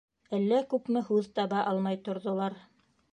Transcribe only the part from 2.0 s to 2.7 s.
торҙолар.